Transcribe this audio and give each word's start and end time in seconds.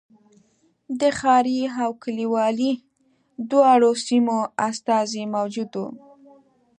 د 0.99 1.01
ښاري 1.19 1.57
او 1.83 1.91
کلیوالي 2.03 2.71
دواړو 3.51 3.91
سیمو 4.07 4.37
استازي 4.67 5.23
موجود 5.35 5.71
و. 5.77 5.83